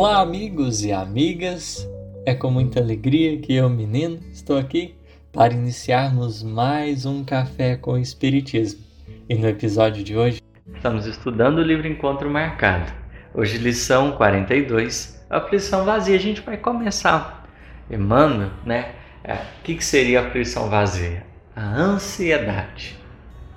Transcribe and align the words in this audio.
Olá, 0.00 0.20
amigos 0.20 0.84
e 0.84 0.92
amigas. 0.92 1.84
É 2.24 2.32
com 2.32 2.52
muita 2.52 2.78
alegria 2.78 3.36
que 3.40 3.52
eu, 3.52 3.68
menino, 3.68 4.20
estou 4.30 4.56
aqui 4.56 4.94
para 5.32 5.52
iniciarmos 5.52 6.40
mais 6.40 7.04
um 7.04 7.24
café 7.24 7.74
com 7.74 7.94
o 7.94 7.98
Espiritismo. 7.98 8.80
E 9.28 9.34
no 9.34 9.48
episódio 9.48 10.04
de 10.04 10.16
hoje, 10.16 10.40
estamos 10.72 11.04
estudando 11.04 11.58
o 11.58 11.62
livro 11.64 11.88
Encontro 11.88 12.30
Marcado. 12.30 12.92
Hoje, 13.34 13.58
lição 13.58 14.12
42, 14.12 15.20
aflição 15.28 15.84
vazia. 15.84 16.14
A 16.14 16.20
gente 16.20 16.42
vai 16.42 16.56
começar. 16.56 17.48
Emmanuel, 17.90 18.52
né? 18.64 18.94
É, 19.24 19.34
o 19.34 19.62
que, 19.64 19.74
que 19.74 19.84
seria 19.84 20.20
a 20.20 20.26
aflição 20.28 20.70
vazia? 20.70 21.24
A 21.56 21.74
ansiedade. 21.74 22.96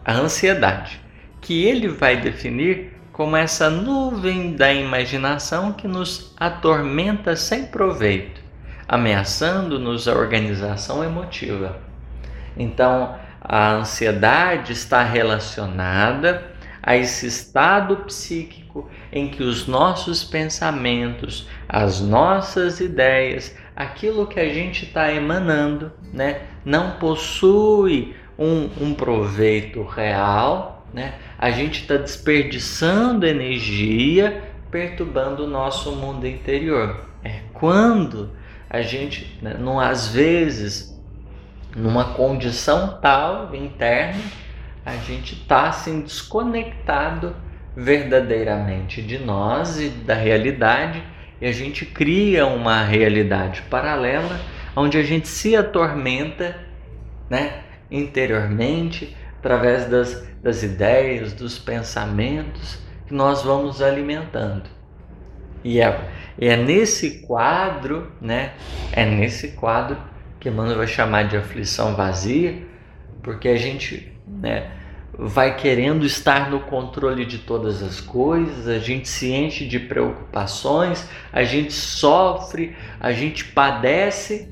A 0.03 0.15
ansiedade, 0.15 0.99
que 1.39 1.65
ele 1.65 1.87
vai 1.87 2.19
definir 2.19 2.90
como 3.11 3.35
essa 3.35 3.69
nuvem 3.69 4.55
da 4.55 4.71
imaginação 4.73 5.73
que 5.73 5.87
nos 5.87 6.33
atormenta 6.37 7.35
sem 7.35 7.65
proveito, 7.65 8.41
ameaçando-nos 8.87 10.07
a 10.07 10.13
organização 10.13 11.03
emotiva. 11.03 11.79
Então, 12.55 13.15
a 13.41 13.71
ansiedade 13.73 14.71
está 14.71 15.03
relacionada 15.03 16.51
a 16.81 16.95
esse 16.95 17.27
estado 17.27 17.97
psíquico 17.97 18.89
em 19.11 19.27
que 19.27 19.43
os 19.43 19.67
nossos 19.67 20.23
pensamentos, 20.23 21.47
as 21.67 22.01
nossas 22.01 22.79
ideias, 22.79 23.55
aquilo 23.75 24.27
que 24.27 24.39
a 24.39 24.49
gente 24.49 24.85
está 24.85 25.11
emanando, 25.11 25.91
né, 26.13 26.41
não 26.65 26.91
possui 26.91 28.15
um, 28.37 28.69
um 28.79 28.93
proveito 28.93 29.83
real 29.83 30.80
né? 30.93 31.15
A 31.37 31.51
gente 31.51 31.81
está 31.81 31.97
desperdiçando 31.97 33.25
energia, 33.25 34.43
perturbando 34.69 35.45
o 35.45 35.47
nosso 35.47 35.91
mundo 35.95 36.27
interior. 36.27 37.05
É 37.23 37.41
quando 37.53 38.31
a 38.69 38.81
gente, 38.81 39.37
né, 39.41 39.55
não, 39.59 39.79
às 39.79 40.07
vezes, 40.07 40.97
numa 41.75 42.13
condição 42.13 42.99
tal 43.01 43.53
interna, 43.55 44.21
a 44.85 44.95
gente 44.95 45.35
está 45.35 45.69
assim 45.69 46.01
desconectado 46.01 47.35
verdadeiramente 47.75 49.01
de 49.01 49.17
nós 49.19 49.79
e 49.79 49.89
da 49.89 50.13
realidade 50.13 51.03
e 51.39 51.45
a 51.45 51.51
gente 51.51 51.85
cria 51.85 52.45
uma 52.45 52.83
realidade 52.83 53.61
paralela 53.63 54.39
onde 54.75 54.97
a 54.97 55.03
gente 55.03 55.27
se 55.27 55.55
atormenta, 55.55 56.55
né, 57.29 57.61
interiormente 57.89 59.15
através 59.41 59.87
das, 59.87 60.23
das 60.43 60.61
ideias, 60.61 61.33
dos 61.33 61.57
pensamentos 61.57 62.77
que 63.07 63.13
nós 63.13 63.41
vamos 63.41 63.81
alimentando. 63.81 64.69
E 65.63 65.81
é, 65.81 65.99
e 66.39 66.47
é 66.47 66.55
nesse 66.55 67.23
quadro, 67.23 68.11
né? 68.21 68.53
É 68.91 69.03
nesse 69.03 69.49
quadro 69.53 69.97
que 70.39 70.47
Emmanuel 70.47 70.77
vai 70.77 70.87
chamar 70.87 71.27
de 71.27 71.37
aflição 71.37 71.95
vazia, 71.95 72.63
porque 73.23 73.49
a 73.49 73.57
gente, 73.57 74.15
né? 74.27 74.71
vai 75.13 75.55
querendo 75.57 76.05
estar 76.05 76.49
no 76.49 76.61
controle 76.61 77.25
de 77.25 77.39
todas 77.39 77.83
as 77.83 77.99
coisas, 77.99 78.67
a 78.67 78.79
gente 78.79 79.09
se 79.09 79.31
enche 79.31 79.67
de 79.67 79.77
preocupações, 79.77 81.07
a 81.33 81.43
gente 81.43 81.73
sofre, 81.73 82.75
a 82.99 83.11
gente 83.11 83.43
padece 83.45 84.49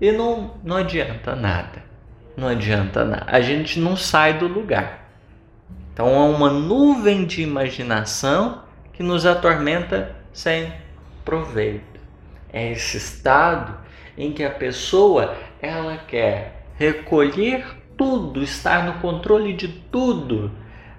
e 0.00 0.10
não, 0.10 0.54
não 0.64 0.76
adianta 0.76 1.36
nada 1.36 1.91
não 2.36 2.48
adianta 2.48 3.04
nada. 3.04 3.26
A 3.28 3.40
gente 3.40 3.78
não 3.78 3.96
sai 3.96 4.38
do 4.38 4.46
lugar. 4.46 5.08
Então 5.92 6.18
há 6.18 6.24
uma 6.24 6.50
nuvem 6.50 7.24
de 7.26 7.42
imaginação 7.42 8.62
que 8.92 9.02
nos 9.02 9.26
atormenta 9.26 10.16
sem 10.32 10.72
proveito. 11.24 12.00
É 12.52 12.72
esse 12.72 12.96
estado 12.96 13.76
em 14.16 14.32
que 14.32 14.44
a 14.44 14.50
pessoa 14.50 15.36
ela 15.60 15.96
quer 15.96 16.64
recolher 16.76 17.64
tudo, 17.96 18.42
estar 18.42 18.84
no 18.84 18.94
controle 19.00 19.52
de 19.52 19.68
tudo, 19.68 20.50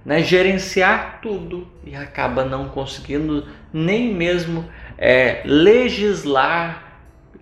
né? 0.05 0.21
gerenciar 0.21 1.19
tudo 1.21 1.67
e 1.83 1.95
acaba 1.95 2.45
não 2.45 2.69
conseguindo 2.69 3.47
nem 3.71 4.13
mesmo 4.13 4.65
é, 4.97 5.41
legislar 5.45 6.92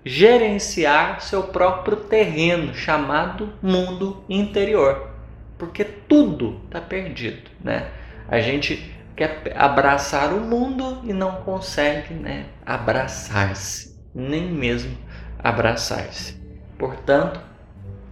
gerenciar 0.03 1.22
seu 1.22 1.44
próprio 1.44 1.97
terreno, 1.97 2.73
chamado 2.73 3.53
mundo 3.62 4.23
interior, 4.28 5.12
porque 5.57 5.84
tudo 5.84 6.62
está 6.66 6.81
perdido, 6.81 7.50
né? 7.63 7.88
A 8.28 8.40
gente 8.40 8.91
quer 9.16 9.53
abraçar 9.56 10.34
o 10.34 10.40
mundo 10.40 11.01
e 11.03 11.13
não 11.13 11.38
consegue, 11.41 12.13
né, 12.13 12.45
abraçar-se, 12.66 13.95
nem 14.16 14.50
mesmo 14.51 14.97
abraçar-se. 15.38 16.41
Portanto, 16.78 17.40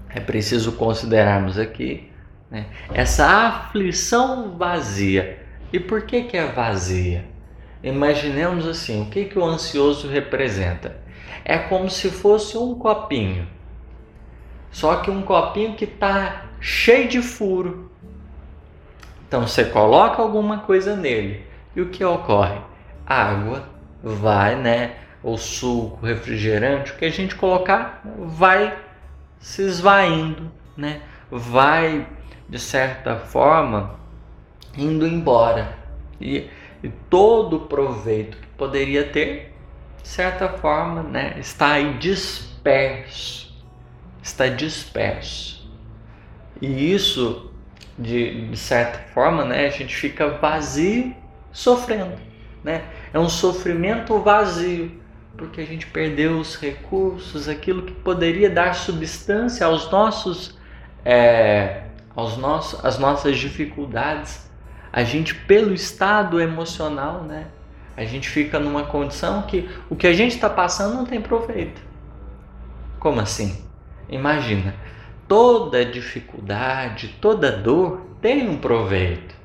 é 0.10 0.20
preciso 0.20 0.74
considerarmos 0.74 1.58
aqui 1.58 2.12
né, 2.52 2.66
essa 2.94 3.26
aflição 3.26 4.58
vazia. 4.58 5.40
E 5.72 5.80
por 5.80 6.04
que, 6.04 6.24
que 6.24 6.38
é 6.38 6.52
vazia? 6.52 7.26
Imaginemos 7.82 8.68
assim, 8.68 9.04
o 9.04 9.06
que, 9.06 9.26
que 9.26 9.40
o 9.40 9.46
ansioso 9.46 10.08
representa? 10.08 10.98
É 11.44 11.58
como 11.58 11.90
se 11.90 12.10
fosse 12.10 12.58
um 12.58 12.76
copinho. 12.76 13.48
Só 14.72 14.98
que 14.98 15.10
um 15.10 15.22
copinho 15.22 15.76
que 15.76 15.86
está 15.86 16.46
cheio 16.60 17.08
de 17.08 17.22
furo. 17.22 17.90
Então 19.28 19.48
você 19.48 19.66
coloca 19.66 20.22
alguma 20.22 20.60
coisa 20.60 20.96
nele 20.96 21.46
e 21.76 21.82
o 21.82 21.90
que 21.90 22.04
ocorre? 22.04 22.60
Água 23.06 23.70
vai, 24.04 24.56
né? 24.56 24.96
O 25.22 25.38
suco, 25.38 26.06
refrigerante, 26.06 26.92
o 26.92 26.96
que 26.96 27.06
a 27.06 27.10
gente 27.10 27.36
colocar 27.36 28.02
vai 28.18 28.78
se 29.40 29.62
esvaindo, 29.62 30.52
né? 30.76 31.02
Vai 31.30 32.08
de 32.48 32.58
certa 32.58 33.18
forma 33.18 34.00
indo 34.78 35.06
embora 35.06 35.78
e, 36.20 36.50
e 36.82 36.90
todo 37.10 37.58
o 37.58 37.60
proveito 37.62 38.38
que 38.38 38.48
poderia 38.58 39.04
ter 39.04 39.56
de 40.02 40.08
certa 40.08 40.50
forma, 40.50 41.04
né, 41.04 41.36
está 41.40 41.74
aí 41.74 41.98
disperso. 41.98 43.50
Está 44.22 44.48
disperso. 44.48 45.70
E 46.62 46.94
isso, 46.94 47.52
de, 47.98 48.50
de 48.50 48.58
certa 48.58 49.00
forma, 49.14 49.46
né, 49.46 49.66
a 49.66 49.70
gente 49.70 49.96
fica 49.96 50.30
vazio, 50.38 51.16
sofrendo. 51.52 52.18
Né? 52.64 52.84
É 53.14 53.20
um 53.20 53.30
sofrimento 53.30 54.20
vazio, 54.20 55.00
porque 55.38 55.62
a 55.62 55.66
gente 55.66 55.88
perdeu 55.88 56.38
os 56.38 56.56
recursos, 56.56 57.48
aquilo 57.48 57.84
que 57.84 57.94
poderia 57.94 58.50
dar 58.50 58.74
substância 58.76 59.66
aos 59.66 59.90
nossos, 59.90 60.58
é, 61.06 61.84
aos 62.16 62.38
nossos, 62.38 62.84
às 62.84 63.00
nossas 63.00 63.38
dificuldades. 63.38 64.50
A 64.92 65.04
gente, 65.04 65.34
pelo 65.34 65.74
estado 65.74 66.42
emocional, 66.42 67.24
né, 67.24 67.48
a 68.00 68.06
gente 68.06 68.30
fica 68.30 68.58
numa 68.58 68.86
condição 68.86 69.42
que 69.42 69.70
o 69.90 69.96
que 69.96 70.08
a 70.08 70.14
gente 70.14 70.34
está 70.34 70.50
passando 70.50 70.96
não 70.96 71.06
tem 71.06 71.20
proveito. 71.20 71.82
Como 72.98 73.20
assim? 73.20 73.62
Imagina, 74.08 74.74
toda 75.28 75.84
dificuldade, 75.84 77.18
toda 77.20 77.52
dor 77.52 78.08
tem 78.22 78.48
um 78.48 78.56
proveito, 78.56 79.36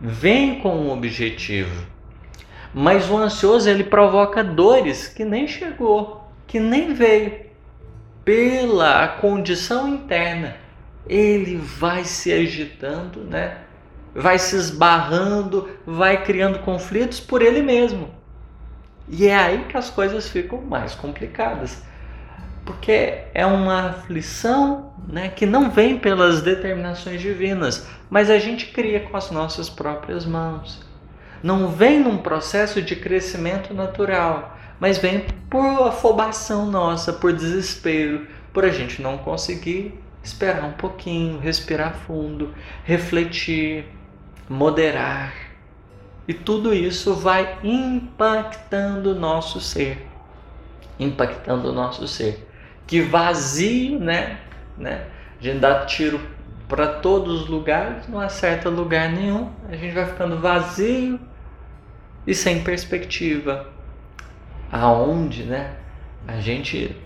vem 0.00 0.58
com 0.58 0.74
um 0.74 0.90
objetivo. 0.90 1.86
Mas 2.74 3.08
o 3.08 3.16
ansioso 3.16 3.70
ele 3.70 3.84
provoca 3.84 4.42
dores 4.42 5.06
que 5.06 5.24
nem 5.24 5.46
chegou, 5.46 6.28
que 6.48 6.58
nem 6.58 6.92
veio. 6.92 7.52
Pela 8.24 9.06
condição 9.06 9.88
interna, 9.88 10.56
ele 11.06 11.54
vai 11.56 12.02
se 12.02 12.32
agitando, 12.32 13.20
né? 13.20 13.58
Vai 14.14 14.38
se 14.38 14.56
esbarrando, 14.56 15.68
vai 15.86 16.22
criando 16.22 16.58
conflitos 16.60 17.20
por 17.20 17.42
ele 17.42 17.62
mesmo. 17.62 18.10
E 19.08 19.26
é 19.26 19.36
aí 19.36 19.64
que 19.64 19.76
as 19.76 19.90
coisas 19.90 20.28
ficam 20.28 20.60
mais 20.60 20.94
complicadas. 20.94 21.82
Porque 22.64 23.24
é 23.34 23.44
uma 23.44 23.90
aflição 23.90 24.92
né, 25.08 25.28
que 25.28 25.44
não 25.44 25.70
vem 25.70 25.98
pelas 25.98 26.42
determinações 26.42 27.20
divinas, 27.20 27.88
mas 28.08 28.30
a 28.30 28.38
gente 28.38 28.66
cria 28.66 29.00
com 29.00 29.16
as 29.16 29.30
nossas 29.30 29.68
próprias 29.68 30.24
mãos. 30.24 30.80
Não 31.42 31.68
vem 31.68 31.98
num 31.98 32.18
processo 32.18 32.80
de 32.80 32.94
crescimento 32.94 33.74
natural, 33.74 34.56
mas 34.78 34.98
vem 34.98 35.26
por 35.50 35.88
afobação 35.88 36.66
nossa, 36.66 37.12
por 37.12 37.32
desespero, 37.32 38.28
por 38.52 38.64
a 38.64 38.70
gente 38.70 39.02
não 39.02 39.18
conseguir 39.18 39.98
esperar 40.22 40.64
um 40.64 40.72
pouquinho, 40.72 41.40
respirar 41.40 41.94
fundo, 42.06 42.54
refletir, 42.84 43.86
moderar. 44.52 45.32
E 46.28 46.34
tudo 46.34 46.72
isso 46.72 47.14
vai 47.14 47.58
impactando 47.64 49.12
o 49.12 49.14
nosso 49.14 49.60
ser. 49.60 50.06
Impactando 50.98 51.70
o 51.70 51.72
nosso 51.72 52.06
ser. 52.06 52.48
Que 52.86 53.00
vazio, 53.00 53.98
né? 53.98 54.38
né? 54.76 55.06
A 55.40 55.42
gente 55.42 55.58
dá 55.58 55.84
tiro 55.84 56.20
para 56.68 56.86
todos 56.86 57.42
os 57.42 57.48
lugares, 57.48 58.06
não 58.08 58.20
acerta 58.20 58.68
lugar 58.68 59.10
nenhum. 59.10 59.50
A 59.68 59.76
gente 59.76 59.92
vai 59.92 60.06
ficando 60.06 60.38
vazio 60.38 61.18
e 62.26 62.34
sem 62.34 62.62
perspectiva. 62.62 63.68
aonde, 64.70 65.42
né, 65.42 65.76
a 66.26 66.40
gente 66.40 66.96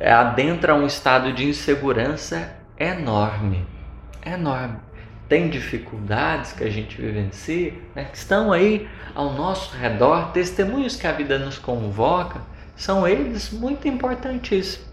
adentra 0.00 0.74
um 0.74 0.86
estado 0.86 1.30
de 1.34 1.44
insegurança 1.44 2.56
enorme, 2.78 3.66
enorme. 4.24 4.78
Tem 5.28 5.48
dificuldades 5.48 6.52
que 6.52 6.62
a 6.62 6.70
gente 6.70 7.00
vivencia, 7.00 7.74
né, 7.94 8.04
que 8.04 8.16
estão 8.16 8.52
aí 8.52 8.88
ao 9.14 9.32
nosso 9.32 9.76
redor, 9.76 10.30
testemunhos 10.32 10.94
que 10.96 11.06
a 11.06 11.12
vida 11.12 11.38
nos 11.38 11.58
convoca, 11.58 12.40
são 12.76 13.06
eles 13.08 13.50
muito 13.50 13.88
importantíssimos. 13.88 14.86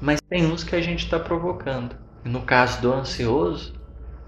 Mas 0.00 0.20
tem 0.20 0.46
uns 0.46 0.64
que 0.64 0.74
a 0.74 0.80
gente 0.80 1.04
está 1.04 1.18
provocando. 1.18 1.96
No 2.24 2.42
caso 2.42 2.80
do 2.80 2.92
ansioso, 2.92 3.74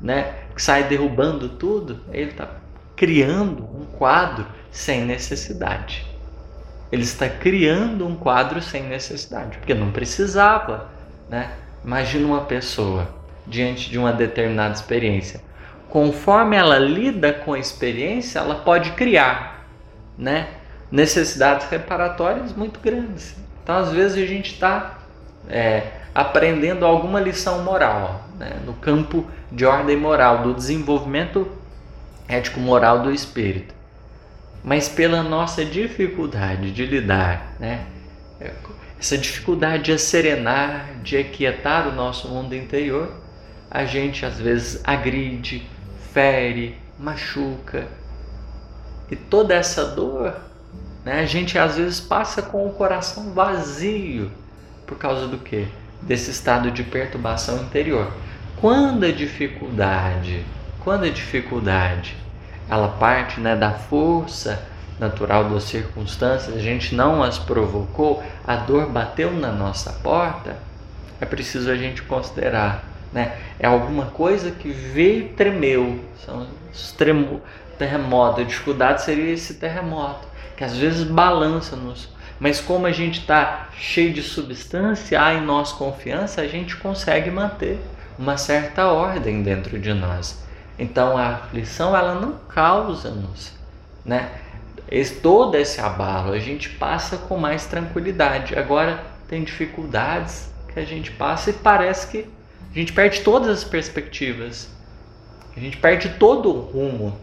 né, 0.00 0.34
que 0.54 0.62
sai 0.62 0.84
derrubando 0.84 1.48
tudo, 1.48 2.00
ele 2.12 2.30
está 2.30 2.48
criando 2.96 3.64
um 3.64 3.86
quadro 3.86 4.46
sem 4.70 5.04
necessidade. 5.04 6.06
Ele 6.92 7.02
está 7.02 7.28
criando 7.28 8.06
um 8.06 8.16
quadro 8.16 8.60
sem 8.60 8.82
necessidade, 8.82 9.58
porque 9.58 9.74
não 9.74 9.90
precisava, 9.92 10.90
né? 11.28 11.52
Imagina 11.84 12.26
uma 12.26 12.42
pessoa 12.42 13.19
diante 13.46 13.90
de 13.90 13.98
uma 13.98 14.12
determinada 14.12 14.74
experiência. 14.74 15.40
Conforme 15.88 16.56
ela 16.56 16.78
lida 16.78 17.32
com 17.32 17.54
a 17.54 17.58
experiência, 17.58 18.38
ela 18.38 18.56
pode 18.56 18.92
criar, 18.92 19.66
né? 20.16 20.48
Necessidades 20.90 21.68
reparatórias 21.68 22.52
muito 22.52 22.80
grandes. 22.80 23.36
Então, 23.62 23.76
às 23.76 23.92
vezes 23.92 24.22
a 24.22 24.26
gente 24.26 24.52
está 24.52 24.98
é, 25.48 25.82
aprendendo 26.14 26.84
alguma 26.84 27.20
lição 27.20 27.62
moral, 27.62 28.24
né? 28.38 28.58
no 28.64 28.74
campo 28.74 29.26
de 29.50 29.64
ordem 29.64 29.96
moral, 29.96 30.42
do 30.42 30.54
desenvolvimento 30.54 31.50
ético-moral 32.28 33.02
do 33.02 33.12
espírito. 33.12 33.74
Mas 34.62 34.88
pela 34.88 35.22
nossa 35.22 35.64
dificuldade 35.64 36.70
de 36.72 36.84
lidar, 36.84 37.54
né? 37.58 37.86
essa 38.98 39.16
dificuldade 39.16 39.84
de 39.84 39.98
serenar, 39.98 40.90
de 41.02 41.16
aquietar 41.16 41.88
o 41.88 41.92
nosso 41.92 42.28
mundo 42.28 42.54
interior, 42.54 43.10
a 43.70 43.84
gente 43.84 44.26
às 44.26 44.38
vezes 44.38 44.80
agride, 44.84 45.62
fere, 46.12 46.76
machuca. 46.98 47.86
E 49.10 49.16
toda 49.16 49.54
essa 49.54 49.84
dor, 49.84 50.36
né, 51.04 51.20
a 51.20 51.26
gente 51.26 51.58
às 51.58 51.76
vezes 51.76 52.00
passa 52.00 52.42
com 52.42 52.66
o 52.66 52.72
coração 52.72 53.32
vazio. 53.32 54.30
Por 54.86 54.98
causa 54.98 55.26
do 55.28 55.38
quê? 55.38 55.68
Desse 56.02 56.30
estado 56.30 56.70
de 56.70 56.82
perturbação 56.82 57.62
interior. 57.62 58.10
Quando 58.60 59.04
a 59.04 59.12
dificuldade, 59.12 60.44
quando 60.82 61.04
a 61.04 61.10
dificuldade, 61.10 62.16
ela 62.68 62.88
parte 62.88 63.40
né, 63.40 63.56
da 63.56 63.72
força 63.72 64.66
natural 64.98 65.48
das 65.48 65.64
circunstâncias, 65.64 66.54
a 66.54 66.60
gente 66.60 66.94
não 66.94 67.22
as 67.22 67.38
provocou, 67.38 68.22
a 68.46 68.56
dor 68.56 68.86
bateu 68.90 69.32
na 69.32 69.50
nossa 69.50 69.92
porta, 69.94 70.56
é 71.20 71.24
preciso 71.24 71.70
a 71.70 71.76
gente 71.76 72.02
considerar, 72.02 72.84
né? 73.12 73.36
É 73.58 73.66
alguma 73.66 74.06
coisa 74.06 74.50
que 74.50 74.70
veio 74.70 75.24
e 75.24 75.28
tremeu, 75.30 76.00
são 76.24 76.46
os 76.72 76.92
terremoto, 77.78 78.42
a 78.42 78.44
dificuldade 78.44 79.02
seria 79.02 79.32
esse 79.32 79.54
terremoto, 79.54 80.28
que 80.56 80.62
às 80.62 80.76
vezes 80.76 81.04
balança-nos, 81.04 82.10
mas 82.38 82.60
como 82.60 82.86
a 82.86 82.92
gente 82.92 83.20
está 83.20 83.68
cheio 83.76 84.12
de 84.12 84.22
substância, 84.22 85.22
há 85.22 85.34
em 85.34 85.40
nós 85.40 85.72
confiança, 85.72 86.42
a 86.42 86.46
gente 86.46 86.76
consegue 86.76 87.30
manter 87.30 87.78
uma 88.18 88.36
certa 88.36 88.86
ordem 88.88 89.42
dentro 89.42 89.78
de 89.78 89.94
nós. 89.94 90.44
Então 90.78 91.16
a 91.16 91.28
aflição 91.30 91.96
ela 91.96 92.14
não 92.14 92.32
causa-nos, 92.48 93.52
né? 94.04 94.30
Esse, 94.90 95.20
todo 95.20 95.54
esse 95.54 95.80
abalo 95.80 96.32
a 96.32 96.38
gente 96.38 96.68
passa 96.70 97.16
com 97.16 97.38
mais 97.38 97.66
tranquilidade. 97.66 98.58
Agora 98.58 99.02
tem 99.28 99.44
dificuldades 99.44 100.50
que 100.72 100.80
a 100.80 100.84
gente 100.84 101.12
passa 101.12 101.50
e 101.50 101.52
parece 101.52 102.08
que 102.08 102.26
a 102.70 102.78
gente 102.78 102.92
perde 102.92 103.20
todas 103.22 103.48
as 103.48 103.64
perspectivas, 103.64 104.70
a 105.56 105.60
gente 105.60 105.76
perde 105.76 106.10
todo 106.10 106.48
o 106.48 106.60
rumo. 106.60 107.18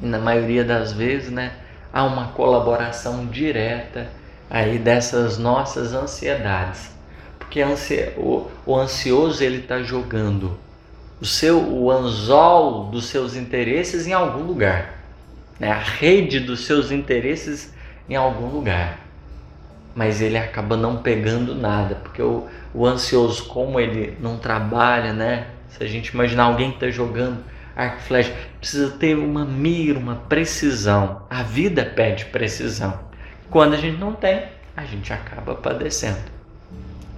E 0.00 0.06
na 0.06 0.18
maioria 0.18 0.64
das 0.64 0.92
vezes, 0.92 1.30
né, 1.30 1.52
há 1.92 2.04
uma 2.04 2.28
colaboração 2.28 3.26
direta 3.26 4.08
aí 4.48 4.78
dessas 4.78 5.38
nossas 5.38 5.92
ansiedades 5.92 6.92
porque 7.52 7.62
o, 8.16 8.50
o 8.64 8.76
ansioso 8.76 9.44
ele 9.44 9.58
está 9.58 9.82
jogando 9.82 10.58
o 11.20 11.26
seu 11.26 11.60
o 11.60 11.90
anzol 11.90 12.84
dos 12.86 13.06
seus 13.06 13.36
interesses 13.36 14.06
em 14.06 14.14
algum 14.14 14.42
lugar, 14.42 14.98
né? 15.60 15.70
a 15.70 15.78
rede 15.78 16.40
dos 16.40 16.64
seus 16.64 16.90
interesses 16.90 17.74
em 18.08 18.16
algum 18.16 18.46
lugar, 18.46 18.98
mas 19.94 20.20
ele 20.20 20.38
acaba 20.38 20.76
não 20.76 20.96
pegando 20.96 21.54
nada, 21.54 21.96
porque 21.96 22.22
o, 22.22 22.48
o 22.74 22.86
ansioso 22.86 23.44
como 23.46 23.78
ele 23.78 24.16
não 24.20 24.38
trabalha, 24.38 25.12
né? 25.12 25.48
Se 25.68 25.82
a 25.82 25.86
gente 25.86 26.08
imaginar 26.08 26.44
alguém 26.44 26.70
que 26.70 26.76
está 26.76 26.90
jogando 26.90 27.42
arco 27.74 27.98
e 27.98 28.02
flecha, 28.02 28.34
precisa 28.58 28.90
ter 28.90 29.16
uma 29.16 29.44
mira, 29.44 29.98
uma 29.98 30.16
precisão. 30.16 31.22
A 31.30 31.42
vida 31.42 31.84
pede 31.84 32.26
precisão. 32.26 33.00
Quando 33.50 33.74
a 33.74 33.78
gente 33.78 33.98
não 33.98 34.12
tem, 34.12 34.44
a 34.76 34.84
gente 34.84 35.12
acaba 35.12 35.54
padecendo 35.54 36.32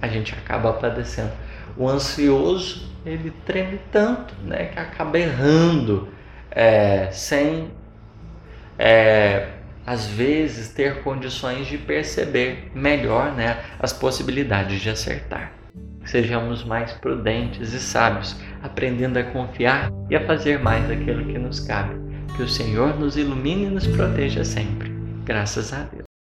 a 0.05 0.07
gente 0.07 0.33
acaba 0.33 0.73
padecendo. 0.73 1.31
O 1.75 1.89
ansioso, 1.89 2.87
ele 3.05 3.31
treme 3.45 3.79
tanto, 3.91 4.33
né, 4.43 4.65
que 4.65 4.79
acaba 4.79 5.17
errando, 5.17 6.09
é, 6.51 7.09
sem, 7.11 7.71
é, 8.77 9.49
às 9.85 10.07
vezes, 10.07 10.69
ter 10.69 11.03
condições 11.03 11.67
de 11.67 11.77
perceber 11.77 12.71
melhor, 12.73 13.33
né, 13.33 13.63
as 13.79 13.93
possibilidades 13.93 14.81
de 14.81 14.89
acertar. 14.89 15.51
Sejamos 16.05 16.63
mais 16.63 16.93
prudentes 16.93 17.73
e 17.73 17.79
sábios, 17.79 18.35
aprendendo 18.61 19.17
a 19.17 19.23
confiar 19.23 19.89
e 20.09 20.15
a 20.15 20.25
fazer 20.25 20.59
mais 20.59 20.89
aquilo 20.89 21.25
que 21.25 21.37
nos 21.37 21.59
cabe. 21.59 21.95
Que 22.35 22.43
o 22.43 22.47
Senhor 22.47 22.99
nos 22.99 23.17
ilumine 23.17 23.65
e 23.65 23.69
nos 23.69 23.87
proteja 23.87 24.43
sempre. 24.43 24.93
Graças 25.23 25.73
a 25.73 25.83
Deus. 25.83 26.04